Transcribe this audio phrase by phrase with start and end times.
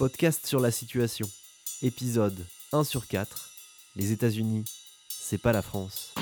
[0.00, 1.28] podcast sur la situation.
[1.82, 3.50] Épisode 1 sur 4.
[3.96, 4.64] Les États-Unis,
[5.10, 6.14] c'est pas la France.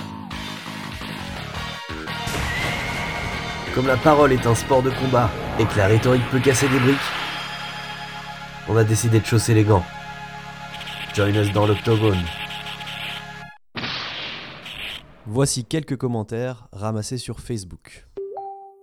[3.77, 5.30] Comme la parole est un sport de combat
[5.61, 6.99] et que la rhétorique peut casser des briques,
[8.69, 9.84] on a décidé de chausser les gants.
[11.14, 12.24] Join us dans l'octogone.
[15.24, 18.08] Voici quelques commentaires ramassés sur Facebook.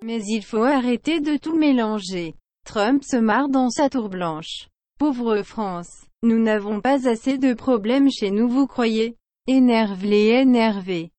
[0.05, 2.35] Mais il faut arrêter de tout mélanger.
[2.63, 4.69] Trump se marre dans sa tour blanche.
[4.97, 6.05] Pauvre France.
[6.23, 9.17] Nous n'avons pas assez de problèmes chez nous vous croyez?
[9.45, 11.11] Énerve-les énervés.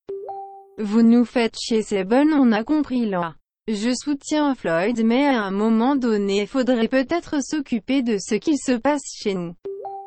[0.79, 3.35] Vous nous faites chier c'est bon on a compris là.
[3.69, 8.73] Je soutiens Floyd mais à un moment donné faudrait peut-être s'occuper de ce qu'il se
[8.73, 9.55] passe chez nous.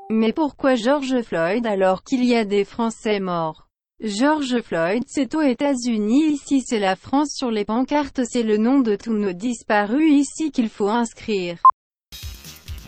[0.10, 3.68] Mais pourquoi George Floyd alors qu'il y a des Français morts?
[4.02, 8.80] George Floyd c'est aux États-Unis ici c'est la France sur les pancartes c'est le nom
[8.80, 11.60] de tous nos disparus ici qu'il faut inscrire.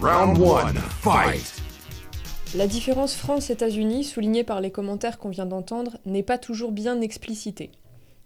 [0.01, 1.61] Round one, fight!
[2.55, 7.69] La différence France-États-Unis, soulignée par les commentaires qu'on vient d'entendre, n'est pas toujours bien explicitée.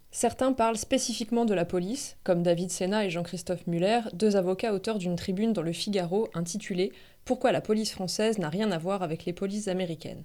[0.09, 4.99] Certains parlent spécifiquement de la police, comme David Sena et Jean-Christophe Muller, deux avocats auteurs
[4.99, 6.94] d'une tribune dans le Figaro intitulée
[7.25, 10.23] Pourquoi la police française n'a rien à voir avec les polices américaines?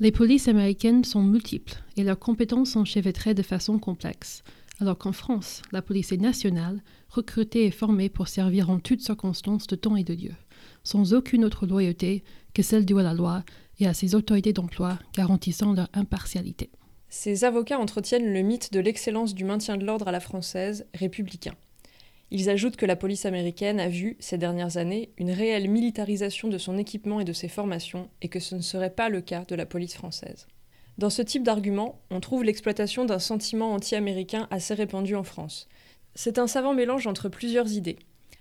[0.00, 4.42] Les polices américaines sont multiples et leurs compétences sont chevêtrées de façon complexe,
[4.80, 9.66] alors qu'en France, la police est nationale, recrutée et formée pour servir en toutes circonstances
[9.66, 10.32] de temps et de lieu,
[10.84, 13.44] sans aucune autre loyauté que celle due à la loi
[13.78, 16.70] et à ses autorités d'emploi garantissant leur impartialité.
[17.08, 21.54] Ces avocats entretiennent le mythe de l'excellence du maintien de l'ordre à la française, républicain.
[22.30, 26.56] Ils ajoutent que la police américaine a vu, ces dernières années, une réelle militarisation de
[26.56, 29.54] son équipement et de ses formations, et que ce ne serait pas le cas de
[29.54, 30.46] la police française.
[30.96, 35.68] Dans ce type d'argument, on trouve l'exploitation d'un sentiment anti-américain assez répandu en France.
[36.14, 37.98] C'est un savant mélange entre plusieurs idées.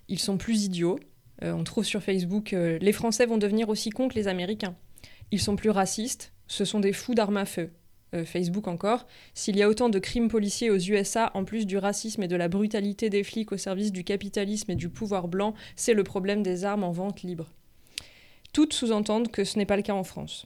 [0.08, 1.00] Ils sont plus idiots,
[1.44, 4.75] on trouve sur Facebook euh, Les Français vont devenir aussi cons que les Américains.
[5.31, 7.72] Ils sont plus racistes, ce sont des fous d'armes à feu.
[8.14, 11.77] Euh, Facebook encore, s'il y a autant de crimes policiers aux USA, en plus du
[11.77, 15.54] racisme et de la brutalité des flics au service du capitalisme et du pouvoir blanc,
[15.76, 17.52] c'est le problème des armes en vente libre.
[18.54, 20.45] Toutes sous-entendent que ce n'est pas le cas en France.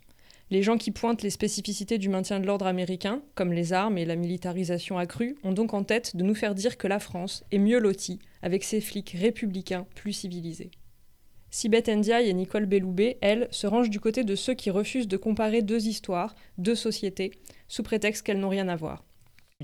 [0.52, 4.06] Les gens qui pointent les spécificités du maintien de l'ordre américain, comme les armes et
[4.06, 7.58] la militarisation accrue, ont donc en tête de nous faire dire que la France est
[7.58, 10.70] mieux lotie, avec ses flics républicains plus civilisés.
[11.50, 15.18] Sibeth Ndiaye et Nicole Belloubet, elles, se rangent du côté de ceux qui refusent de
[15.18, 17.32] comparer deux histoires, deux sociétés,
[17.68, 19.04] sous prétexte qu'elles n'ont rien à voir.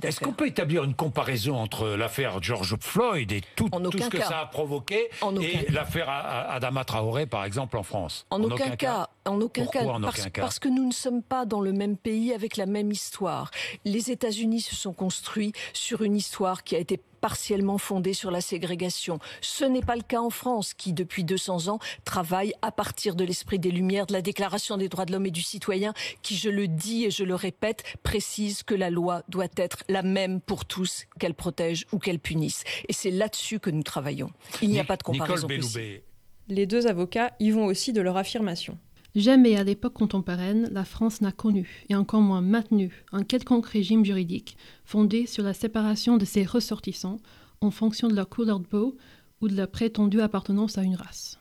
[0.01, 4.25] Est-ce qu'on peut établir une comparaison entre l'affaire George Floyd et tout, ce que cas.
[4.25, 8.25] ça a provoqué En et l'affaire Adama Traoré, par exemple, en France?
[8.29, 10.93] En, aucun, cas, en aucun Pourquoi cas, en parce, aucun cas parce que nous ne
[10.93, 13.51] sommes pas dans le même pays avec la même histoire.
[13.85, 18.41] Les États-Unis se sont construits sur une histoire qui a été partiellement fondée sur la
[18.41, 19.19] ségrégation.
[19.41, 23.23] Ce n'est pas le cas en France, qui depuis 200 ans travaille à partir de
[23.23, 25.93] l'esprit des Lumières, de la Déclaration des droits de l'homme et du citoyen,
[26.23, 30.01] qui, je le dis et je le répète, précise que la loi doit être la
[30.01, 32.63] même pour tous, qu'elle protège ou qu'elle punisse.
[32.89, 34.31] Et c'est là-dessus que nous travaillons.
[34.61, 35.79] Il n'y a pas de comparaison Nicole possible.
[35.79, 36.03] Belloubet,
[36.47, 38.79] Les deux avocats y vont aussi de leur affirmation.
[39.13, 44.05] Jamais à l'époque contemporaine, la France n'a connu, et encore moins maintenu, un quelconque régime
[44.05, 44.55] juridique
[44.85, 47.17] fondé sur la séparation de ses ressortissants
[47.59, 48.95] en fonction de leur couleur de peau
[49.41, 51.39] ou de leur prétendue appartenance à une race.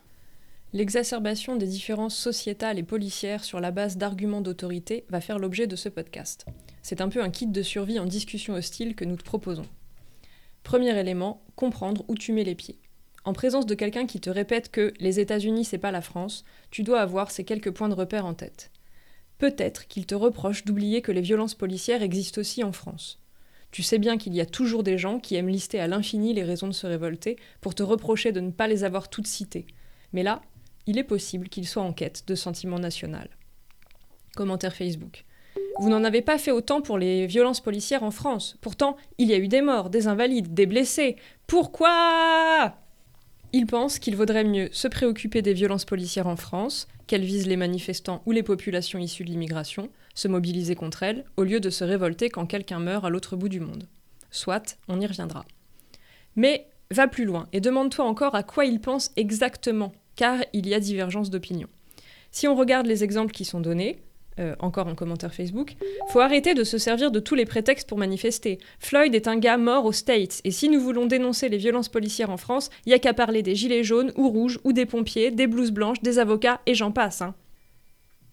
[0.73, 5.75] L'exacerbation des différences sociétales et policières sur la base d'arguments d'autorité va faire l'objet de
[5.75, 6.45] ce podcast.
[6.81, 9.65] C'est un peu un kit de survie en discussion hostile que nous te proposons.
[10.63, 12.79] Premier élément, comprendre où tu mets les pieds.
[13.23, 16.83] En présence de quelqu'un qui te répète que les États-Unis c'est pas la France, tu
[16.83, 18.71] dois avoir ces quelques points de repère en tête.
[19.37, 23.19] Peut-être qu'il te reproche d'oublier que les violences policières existent aussi en France.
[23.71, 26.43] Tu sais bien qu'il y a toujours des gens qui aiment lister à l'infini les
[26.43, 29.65] raisons de se révolter pour te reprocher de ne pas les avoir toutes citées.
[30.13, 30.41] Mais là,
[30.87, 33.29] il est possible qu'il soit en quête de sentiment national.
[34.35, 35.25] Commentaire Facebook.
[35.79, 38.57] Vous n'en avez pas fait autant pour les violences policières en France.
[38.61, 41.15] Pourtant, il y a eu des morts, des invalides, des blessés.
[41.47, 42.75] Pourquoi?
[43.53, 47.57] Il pense qu'il vaudrait mieux se préoccuper des violences policières en France, qu'elles visent les
[47.57, 51.83] manifestants ou les populations issues de l'immigration, se mobiliser contre elles, au lieu de se
[51.83, 53.89] révolter quand quelqu'un meurt à l'autre bout du monde.
[54.29, 55.43] Soit, on y reviendra.
[56.37, 60.73] Mais va plus loin et demande-toi encore à quoi il pense exactement, car il y
[60.73, 61.67] a divergence d'opinion.
[62.31, 64.01] Si on regarde les exemples qui sont donnés,
[64.41, 65.75] euh, encore un commentaire Facebook,
[66.09, 68.59] faut arrêter de se servir de tous les prétextes pour manifester.
[68.79, 72.31] Floyd est un gars mort aux States, et si nous voulons dénoncer les violences policières
[72.31, 75.31] en France, il y a qu'à parler des gilets jaunes ou rouges, ou des pompiers,
[75.31, 77.21] des blouses blanches, des avocats, et j'en passe.
[77.21, 77.35] hein.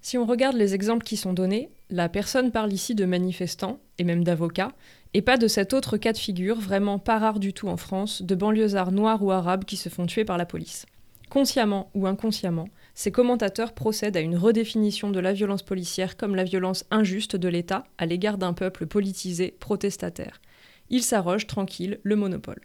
[0.00, 4.04] Si on regarde les exemples qui sont donnés, la personne parle ici de manifestants, et
[4.04, 4.72] même d'avocats,
[5.14, 8.22] et pas de cet autre cas de figure, vraiment pas rare du tout en France,
[8.22, 10.86] de banlieusards noirs ou arabes qui se font tuer par la police.
[11.30, 16.44] Consciemment ou inconsciemment, ces commentateurs procèdent à une redéfinition de la violence policière comme la
[16.44, 20.40] violence injuste de l'État à l'égard d'un peuple politisé, protestataire.
[20.88, 22.60] Ils s'arrogent tranquille le monopole.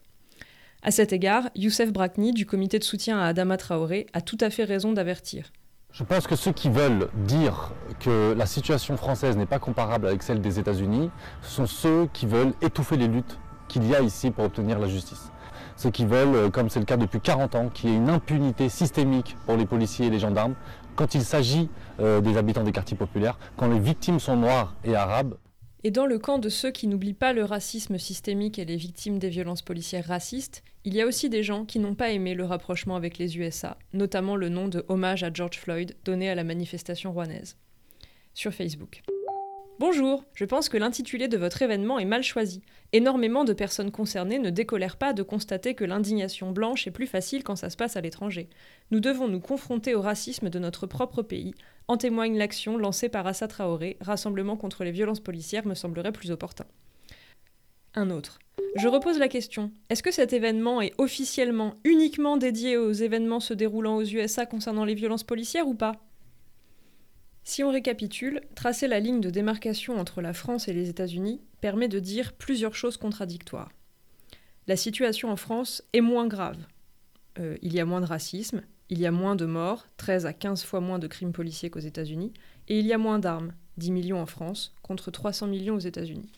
[0.81, 4.49] À cet égard, Youssef Brakni, du comité de soutien à Adama Traoré, a tout à
[4.49, 5.51] fait raison d'avertir.
[5.91, 10.23] Je pense que ceux qui veulent dire que la situation française n'est pas comparable avec
[10.23, 11.11] celle des États-Unis,
[11.41, 13.37] sont ceux qui veulent étouffer les luttes
[13.67, 15.32] qu'il y a ici pour obtenir la justice.
[15.75, 18.09] Ceux qui veulent, euh, comme c'est le cas depuis 40 ans, qu'il y ait une
[18.09, 20.55] impunité systémique pour les policiers et les gendarmes
[20.95, 24.95] quand il s'agit euh, des habitants des quartiers populaires, quand les victimes sont noires et
[24.95, 25.35] arabes.
[25.85, 29.19] Et dans le camp de ceux qui n'oublient pas le racisme systémique et les victimes
[29.19, 32.45] des violences policières racistes, il y a aussi des gens qui n'ont pas aimé le
[32.45, 36.45] rapprochement avec les USA, notamment le nom de hommage à George Floyd donné à la
[36.45, 37.57] manifestation rouennaise.
[38.33, 39.03] Sur Facebook.
[39.79, 42.61] Bonjour, je pense que l'intitulé de votre événement est mal choisi.
[42.91, 47.43] Énormément de personnes concernées ne décolèrent pas de constater que l'indignation blanche est plus facile
[47.43, 48.49] quand ça se passe à l'étranger.
[48.91, 51.55] Nous devons nous confronter au racisme de notre propre pays.
[51.87, 56.29] En témoigne l'action lancée par Assa Traoré, Rassemblement contre les violences policières me semblerait plus
[56.29, 56.65] opportun.
[57.95, 58.37] Un autre.
[58.75, 59.71] Je repose la question.
[59.89, 64.85] Est-ce que cet événement est officiellement uniquement dédié aux événements se déroulant aux USA concernant
[64.85, 65.93] les violences policières ou pas?
[67.43, 71.87] Si on récapitule, tracer la ligne de démarcation entre la France et les États-Unis permet
[71.87, 73.71] de dire plusieurs choses contradictoires.
[74.67, 76.57] La situation en France est moins grave.
[77.39, 80.33] Euh, il y a moins de racisme, il y a moins de morts, 13 à
[80.33, 82.31] 15 fois moins de crimes policiers qu'aux États-Unis,
[82.69, 86.29] et il y a moins d'armes, 10 millions en France contre 300 millions aux États-Unis.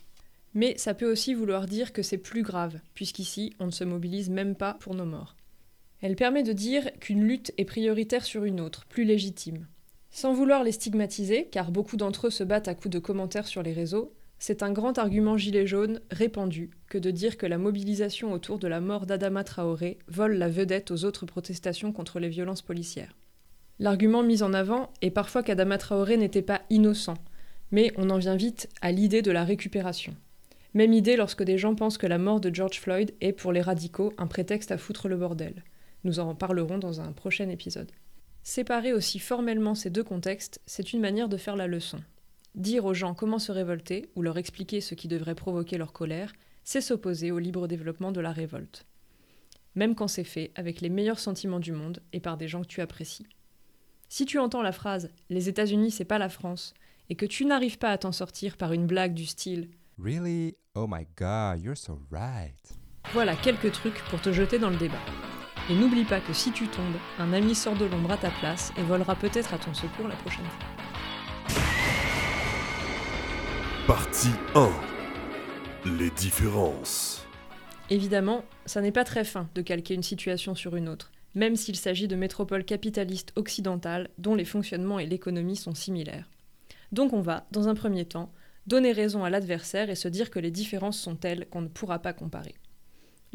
[0.55, 4.29] Mais ça peut aussi vouloir dire que c'est plus grave, puisqu'ici, on ne se mobilise
[4.29, 5.35] même pas pour nos morts.
[6.01, 9.67] Elle permet de dire qu'une lutte est prioritaire sur une autre, plus légitime.
[10.15, 13.61] Sans vouloir les stigmatiser, car beaucoup d'entre eux se battent à coups de commentaires sur
[13.61, 18.31] les réseaux, c'est un grand argument gilet jaune répandu que de dire que la mobilisation
[18.31, 22.61] autour de la mort d'Adama Traoré vole la vedette aux autres protestations contre les violences
[22.61, 23.17] policières.
[23.77, 27.17] L'argument mis en avant est parfois qu'Adama Traoré n'était pas innocent,
[27.71, 30.15] mais on en vient vite à l'idée de la récupération.
[30.73, 33.61] Même idée lorsque des gens pensent que la mort de George Floyd est pour les
[33.61, 35.65] radicaux un prétexte à foutre le bordel.
[36.05, 37.91] Nous en parlerons dans un prochain épisode.
[38.47, 41.99] Séparer aussi formellement ces deux contextes, c'est une manière de faire la leçon.
[42.53, 46.31] Dire aux gens comment se révolter ou leur expliquer ce qui devrait provoquer leur colère,
[46.63, 48.85] c'est s'opposer au libre développement de la révolte.
[49.73, 52.67] Même quand c'est fait avec les meilleurs sentiments du monde et par des gens que
[52.67, 53.25] tu apprécies.
[54.09, 56.75] Si tu entends la phrase Les États-Unis, c'est pas la France,
[57.09, 60.53] et que tu n'arrives pas à t'en sortir par une blague du style Really?
[60.75, 62.77] Oh my god, you're so right.
[63.11, 65.01] Voilà quelques trucs pour te jeter dans le débat.
[65.67, 68.71] Et n'oublie pas que si tu tombes, un ami sort de l'ombre à ta place
[68.77, 70.67] et volera peut-être à ton secours la prochaine fois.
[73.87, 74.69] Partie 1
[75.97, 77.25] Les différences.
[77.89, 81.75] Évidemment, ça n'est pas très fin de calquer une situation sur une autre, même s'il
[81.75, 86.29] s'agit de métropoles capitalistes occidentales dont les fonctionnements et l'économie sont similaires.
[86.91, 88.31] Donc on va, dans un premier temps,
[88.67, 91.99] donner raison à l'adversaire et se dire que les différences sont telles qu'on ne pourra
[91.99, 92.53] pas comparer.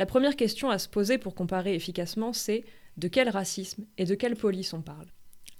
[0.01, 2.65] La première question à se poser pour comparer efficacement, c'est
[2.97, 5.09] de quel racisme et de quelle police on parle?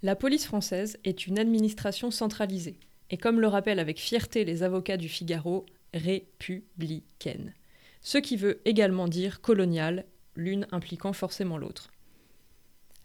[0.01, 4.97] La police française est une administration centralisée, et comme le rappellent avec fierté les avocats
[4.97, 7.53] du Figaro, républicaine.
[8.01, 10.07] Ce qui veut également dire coloniale,
[10.37, 11.91] l'une impliquant forcément l'autre.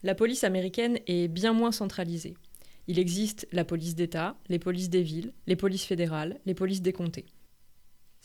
[0.02, 2.38] La police américaine est bien moins centralisée.
[2.86, 6.94] Il existe la police d'État, les polices des villes, les polices fédérales, les polices des
[6.94, 7.26] comtés.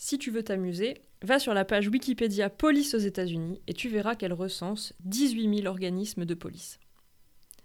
[0.04, 4.16] Si tu veux t'amuser, va sur la page Wikipédia Police aux États-Unis et tu verras
[4.16, 6.80] qu'elle recense 18 000 organismes de police.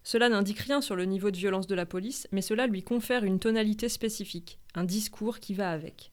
[0.03, 3.23] Cela n'indique rien sur le niveau de violence de la police, mais cela lui confère
[3.23, 6.11] une tonalité spécifique, un discours qui va avec.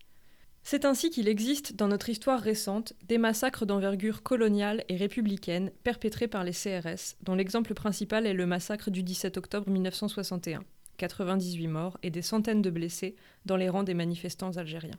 [0.62, 6.26] C'est ainsi qu'il existe dans notre histoire récente des massacres d'envergure coloniale et républicaine perpétrés
[6.26, 10.64] par les CRS, dont l'exemple principal est le massacre du 17 octobre 1961,
[10.96, 13.14] 98 morts et des centaines de blessés
[13.44, 14.98] dans les rangs des manifestants algériens.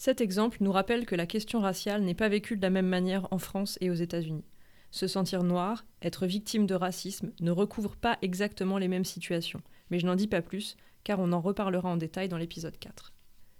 [0.00, 3.28] Cet exemple nous rappelle que la question raciale n'est pas vécue de la même manière
[3.32, 4.46] en France et aux États-Unis.
[4.90, 9.98] Se sentir noir, être victime de racisme, ne recouvre pas exactement les mêmes situations, mais
[9.98, 13.12] je n'en dis pas plus, car on en reparlera en détail dans l'épisode 4.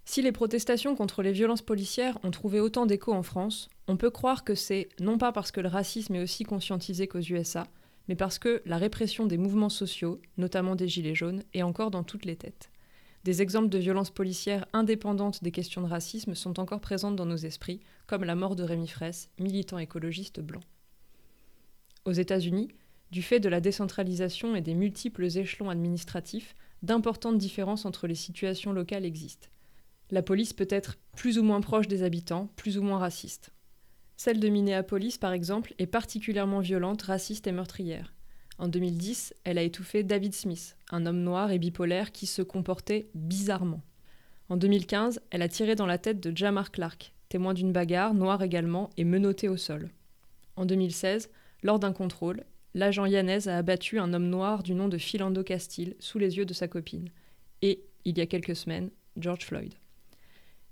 [0.07, 4.09] Si les protestations contre les violences policières ont trouvé autant d'écho en France, on peut
[4.09, 7.67] croire que c'est non pas parce que le racisme est aussi conscientisé qu'aux USA,
[8.09, 12.03] mais parce que la répression des mouvements sociaux, notamment des Gilets jaunes, est encore dans
[12.03, 12.71] toutes les têtes.
[13.25, 17.37] Des exemples de violences policières indépendantes des questions de racisme sont encore présentes dans nos
[17.37, 20.62] esprits, comme la mort de Rémi Fraisse, militant écologiste blanc.
[22.07, 22.69] Aux États-Unis,
[23.11, 28.73] du fait de la décentralisation et des multiples échelons administratifs, d'importantes différences entre les situations
[28.73, 29.49] locales existent.
[30.11, 33.53] La police peut être plus ou moins proche des habitants, plus ou moins raciste.
[34.17, 38.15] Celle de Minneapolis, par exemple, est particulièrement violente, raciste et meurtrière.
[38.61, 43.09] En 2010, elle a étouffé David Smith, un homme noir et bipolaire qui se comportait
[43.14, 43.81] bizarrement.
[44.50, 48.43] En 2015, elle a tiré dans la tête de Jamar Clark, témoin d'une bagarre, noir
[48.43, 49.88] également, et menotté au sol.
[50.57, 51.31] En 2016,
[51.62, 55.97] lors d'un contrôle, l'agent Yanez a abattu un homme noir du nom de Philando Castile
[55.99, 57.09] sous les yeux de sa copine.
[57.62, 59.73] Et, il y a quelques semaines, George Floyd.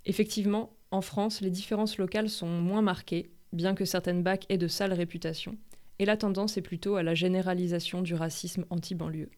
[0.04, 4.68] Effectivement, en France, les différences locales sont moins marquées, bien que certaines bacs aient de
[4.68, 5.56] sales réputations,
[5.98, 9.30] et la tendance est plutôt à la généralisation du racisme anti-banlieue.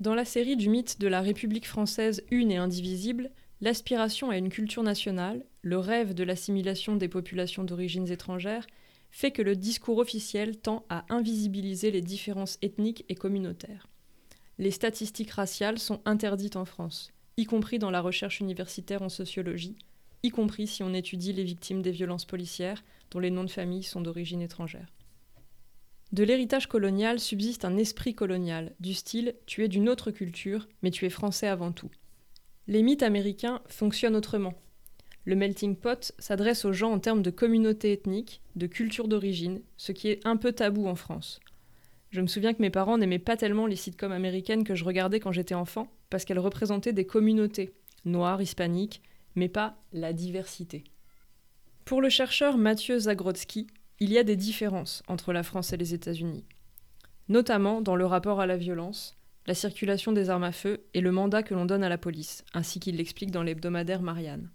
[0.00, 3.30] Dans la série du mythe de la République française une et indivisible,
[3.60, 8.66] l'aspiration à une culture nationale, le rêve de l'assimilation des populations d'origines étrangères,
[9.10, 13.86] fait que le discours officiel tend à invisibiliser les différences ethniques et communautaires.
[14.58, 19.76] Les statistiques raciales sont interdites en France, y compris dans la recherche universitaire en sociologie,
[20.24, 23.84] y compris si on étudie les victimes des violences policières dont les noms de famille
[23.84, 24.92] sont d'origine étrangère.
[26.12, 30.90] De l'héritage colonial subsiste un esprit colonial, du style tu es d'une autre culture, mais
[30.90, 31.90] tu es français avant tout.
[32.66, 34.54] Les mythes américains fonctionnent autrement.
[35.24, 39.92] Le melting pot s'adresse aux gens en termes de communauté ethnique, de culture d'origine, ce
[39.92, 41.40] qui est un peu tabou en France.
[42.10, 45.20] Je me souviens que mes parents n'aimaient pas tellement les sitcoms américaines que je regardais
[45.20, 47.72] quand j'étais enfant, parce qu'elles représentaient des communautés,
[48.04, 49.02] noires, hispaniques,
[49.34, 50.84] mais pas la diversité.
[51.84, 53.66] Pour le chercheur Mathieu Zagrodzki,
[54.00, 56.44] il y a des différences entre la France et les États-Unis,
[57.28, 61.12] notamment dans le rapport à la violence, la circulation des armes à feu et le
[61.12, 64.50] mandat que l'on donne à la police, ainsi qu'il l'explique dans l'hebdomadaire Marianne.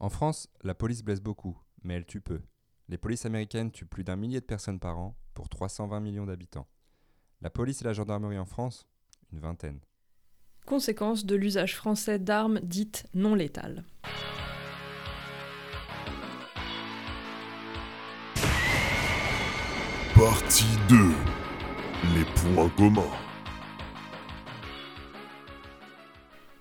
[0.00, 2.40] En France, la police blesse beaucoup, mais elle tue peu.
[2.88, 6.66] Les polices américaines tuent plus d'un millier de personnes par an pour 320 millions d'habitants.
[7.40, 8.86] La police et la gendarmerie en France,
[9.32, 9.80] une vingtaine.
[10.66, 13.84] Conséquence de l'usage français d'armes dites non létales.
[20.42, 20.96] Partie 2.
[22.14, 23.02] Les points communs.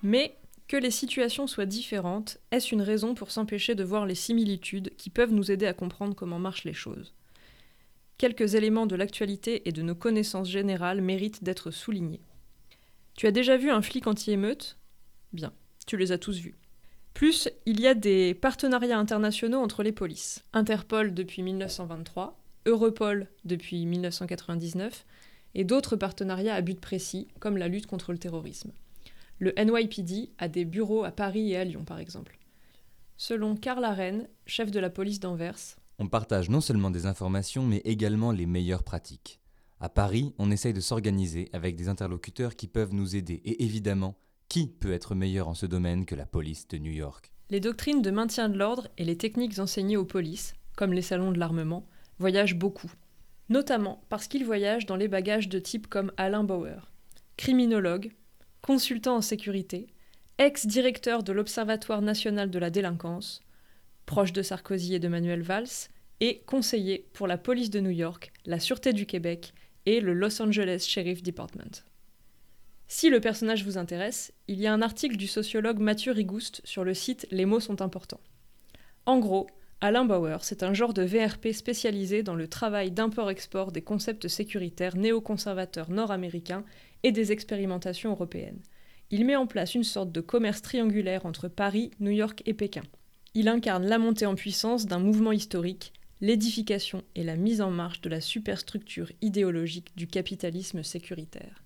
[0.04, 4.96] Mais que les situations soient différentes, est-ce une raison pour s'empêcher de voir les similitudes
[4.98, 7.16] qui peuvent nous aider à comprendre comment marchent les choses?
[8.18, 12.22] Quelques éléments de l'actualité et de nos connaissances générales méritent d'être soulignés.
[13.16, 14.78] Tu as déjà vu un flic anti-émeute?
[15.34, 15.54] Bien,
[15.88, 16.58] tu les as tous vus.
[17.14, 20.46] Plus, il y a des partenariats internationaux entre les polices.
[20.54, 25.06] Interpol depuis 1923, Europol depuis 1999,
[25.54, 28.72] et d'autres partenariats à but précis, comme la lutte contre le terrorisme.
[29.40, 32.38] Le NYPD a des bureaux à Paris et à Lyon, par exemple.
[33.18, 37.78] Selon Karl Arène, chef de la police d'Anvers, on partage non seulement des informations, mais
[37.86, 39.40] également les meilleures pratiques.
[39.80, 43.42] À Paris, on essaye de s'organiser avec des interlocuteurs qui peuvent nous aider.
[43.46, 44.16] Et évidemment,
[44.48, 47.32] qui peut être meilleur en ce domaine que la police de New York?
[47.52, 51.32] Les doctrines de maintien de l'ordre et les techniques enseignées aux polices, comme les salons
[51.32, 51.88] de l'armement,
[52.22, 52.92] voyagent beaucoup.
[53.50, 56.90] Notamment parce qu'ils voyagent dans les bagages de types comme Alain Bauer,
[57.36, 58.14] criminologue,
[58.62, 59.88] consultant en sécurité,
[60.38, 63.42] ex-directeur de l'Observatoire national de la délinquance,
[64.06, 65.90] proche de Sarkozy et de Manuel Valls,
[66.22, 69.54] et conseiller pour la police de New York, la Sûreté du Québec
[69.86, 71.84] et le Los Angeles Sheriff Department.
[72.88, 76.84] Si le personnage vous intéresse, il y a un article du sociologue Mathieu Rigouste sur
[76.84, 78.20] le site Les mots sont importants.
[79.06, 79.48] En gros,
[79.84, 84.96] Alain Bauer, c'est un genre de VRP spécialisé dans le travail d'import-export des concepts sécuritaires
[84.96, 86.64] néoconservateurs nord-américains
[87.02, 88.62] et des expérimentations européennes.
[89.10, 92.84] Il met en place une sorte de commerce triangulaire entre Paris, New York et Pékin.
[93.34, 98.02] Il incarne la montée en puissance d'un mouvement historique l'édification et la mise en marche
[98.02, 101.64] de la superstructure idéologique du capitalisme sécuritaire.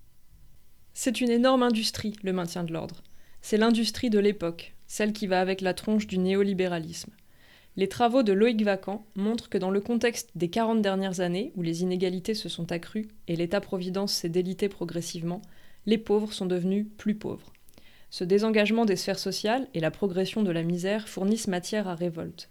[0.94, 3.04] C'est une énorme industrie, le maintien de l'ordre.
[3.42, 7.12] C'est l'industrie de l'époque, celle qui va avec la tronche du néolibéralisme.
[7.77, 11.62] Les travaux de Loïc Vacan montrent que dans le contexte des 40 dernières années, où
[11.62, 15.41] les inégalités se sont accrues et l'État-providence s'est délité progressivement,
[15.86, 17.51] les pauvres sont devenus plus pauvres.
[18.10, 22.50] Ce désengagement des sphères sociales et la progression de la misère fournissent matière à révolte.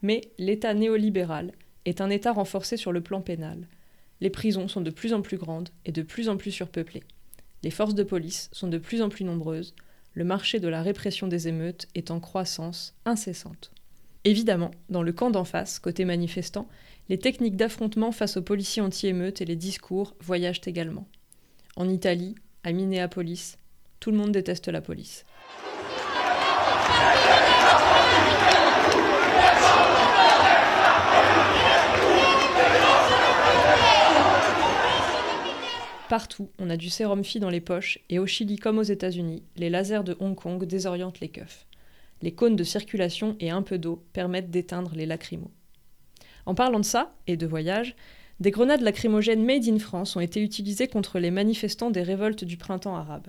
[0.00, 1.52] Mais l'État néolibéral
[1.84, 3.66] est un État renforcé sur le plan pénal.
[4.20, 7.02] Les prisons sont de plus en plus grandes et de plus en plus surpeuplées.
[7.64, 9.74] Les forces de police sont de plus en plus nombreuses.
[10.14, 13.72] Le marché de la répression des émeutes est en croissance incessante.
[14.24, 16.68] Évidemment, dans le camp d'en face, côté manifestant,
[17.08, 21.08] les techniques d'affrontement face aux policiers anti-émeutes et les discours voyagent également.
[21.74, 23.56] En Italie, à Minneapolis,
[23.98, 25.24] tout le monde déteste la police.
[36.08, 39.42] Partout, on a du sérum phi dans les poches, et au Chili comme aux États-Unis,
[39.56, 41.66] les lasers de Hong Kong désorientent les keufs.
[42.22, 45.50] Les cônes de circulation et un peu d'eau permettent d'éteindre les lacrymos.
[46.46, 47.94] En parlant de ça, et de voyage,
[48.40, 52.56] Des grenades lacrymogènes made in France ont été utilisées contre les manifestants des révoltes du
[52.56, 53.28] printemps arabe.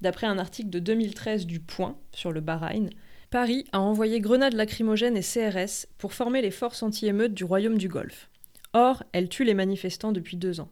[0.00, 2.90] D'après un article de 2013 du Point sur le Bahreïn,
[3.30, 7.86] Paris a envoyé grenades lacrymogènes et CRS pour former les forces anti-émeutes du royaume du
[7.86, 8.28] Golfe.
[8.72, 10.70] Or, elles tuent les manifestants depuis deux ans.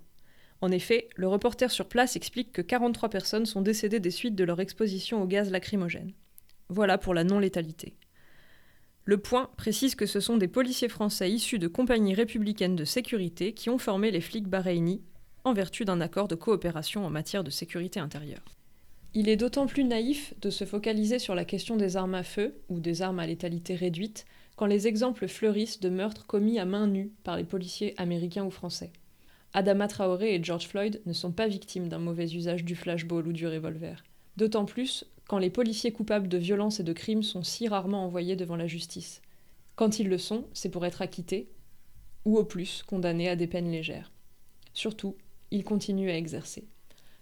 [0.60, 4.44] En effet, le reporter sur place explique que 43 personnes sont décédées des suites de
[4.44, 6.14] leur exposition au gaz lacrymogène.
[6.68, 7.94] Voilà pour la non-létalité.
[9.04, 13.54] Le point précise que ce sont des policiers français issus de compagnies républicaines de sécurité
[13.54, 15.00] qui ont formé les flics bahreïnis
[15.44, 18.44] en vertu d'un accord de coopération en matière de sécurité intérieure.
[19.14, 22.60] Il est d'autant plus naïf de se focaliser sur la question des armes à feu
[22.68, 26.86] ou des armes à létalité réduite quand les exemples fleurissent de meurtres commis à main
[26.86, 28.92] nue par les policiers américains ou français.
[29.54, 33.32] Adama Traoré et George Floyd ne sont pas victimes d'un mauvais usage du flashball ou
[33.32, 34.04] du revolver.
[34.36, 38.34] D'autant plus quand les policiers coupables de violences et de crimes sont si rarement envoyés
[38.34, 39.22] devant la justice.
[39.76, 41.50] Quand ils le sont, c'est pour être acquittés,
[42.24, 44.10] ou au plus condamnés à des peines légères.
[44.72, 45.16] Surtout,
[45.50, 46.66] ils continuent à exercer.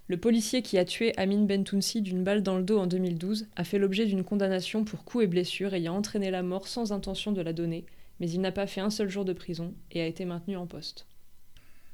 [0.07, 3.65] Le policier qui a tué Amin Bentounsi d'une balle dans le dos en 2012 a
[3.65, 7.43] fait l'objet d'une condamnation pour coups et blessures ayant entraîné la mort sans intention de
[7.43, 7.87] la donner,
[8.21, 10.69] mais il n'a pas fait un seul jour de prison et a été maintenu en
[10.69, 11.07] poste.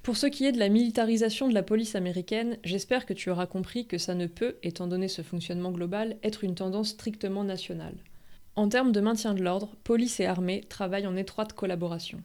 [0.02, 3.46] Pour ce qui est de la militarisation de la police américaine, j'espère que tu auras
[3.46, 7.94] compris que ça ne peut, étant donné ce fonctionnement global, être une tendance strictement nationale.
[8.56, 12.20] En termes de maintien de l'ordre, police et armée travaillent en étroite collaboration.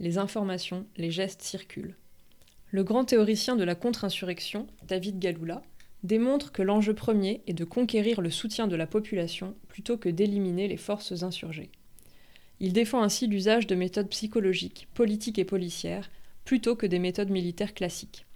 [0.00, 1.96] Les informations, les gestes circulent.
[2.70, 5.62] Le grand théoricien de la contre-insurrection, David Galula,
[6.02, 10.68] démontre que l'enjeu premier est de conquérir le soutien de la population plutôt que d'éliminer
[10.68, 11.70] les forces insurgées.
[12.60, 16.10] Il défend ainsi l'usage de méthodes psychologiques, politiques et policières
[16.44, 18.26] plutôt que des méthodes militaires classiques.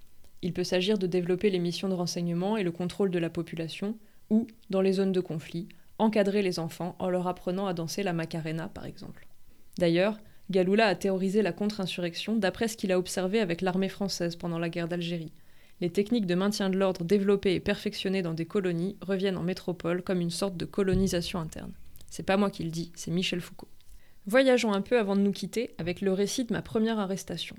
[0.41, 3.97] Il peut s'agir de développer les missions de renseignement et le contrôle de la population,
[4.29, 8.13] ou, dans les zones de conflit, encadrer les enfants en leur apprenant à danser la
[8.13, 9.27] Macarena, par exemple.
[9.77, 10.17] D'ailleurs,
[10.49, 14.69] Galula a théorisé la contre-insurrection d'après ce qu'il a observé avec l'armée française pendant la
[14.69, 15.33] guerre d'Algérie.
[15.81, 20.01] Les techniques de maintien de l'ordre développées et perfectionnées dans des colonies reviennent en métropole
[20.01, 21.71] comme une sorte de colonisation interne.
[22.09, 23.67] C'est pas moi qui le dis, c'est Michel Foucault.
[24.25, 27.55] Voyageons un peu avant de nous quitter avec le récit de ma première arrestation.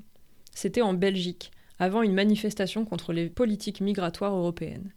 [0.53, 4.93] C'était en Belgique, avant une manifestation contre les politiques migratoires européennes.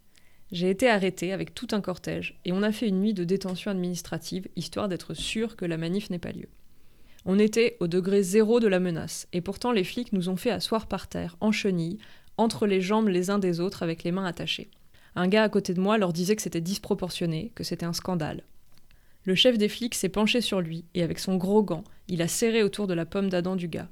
[0.52, 3.70] J'ai été arrêté avec tout un cortège et on a fait une nuit de détention
[3.70, 6.48] administrative histoire d'être sûr que la manif n'ait pas lieu.
[7.24, 10.50] On était au degré zéro de la menace et pourtant les flics nous ont fait
[10.50, 11.98] asseoir par terre, en chenilles,
[12.36, 14.70] entre les jambes les uns des autres avec les mains attachées.
[15.16, 18.42] Un gars à côté de moi leur disait que c'était disproportionné, que c'était un scandale.
[19.24, 22.28] Le chef des flics s'est penché sur lui et avec son gros gant, il a
[22.28, 23.88] serré autour de la pomme d'Adam du gars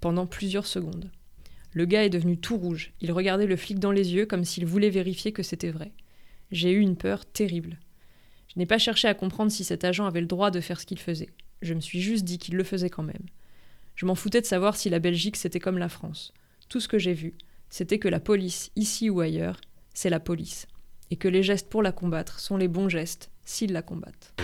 [0.00, 1.10] pendant plusieurs secondes.
[1.72, 2.92] Le gars est devenu tout rouge.
[3.00, 5.92] Il regardait le flic dans les yeux comme s'il voulait vérifier que c'était vrai.
[6.50, 7.78] J'ai eu une peur terrible.
[8.48, 10.86] Je n'ai pas cherché à comprendre si cet agent avait le droit de faire ce
[10.86, 11.30] qu'il faisait.
[11.60, 13.26] Je me suis juste dit qu'il le faisait quand même.
[13.94, 16.32] Je m'en foutais de savoir si la Belgique c'était comme la France.
[16.68, 17.34] Tout ce que j'ai vu,
[17.68, 19.60] c'était que la police, ici ou ailleurs,
[19.92, 20.66] c'est la police.
[21.10, 24.34] Et que les gestes pour la combattre sont les bons gestes s'ils la combattent.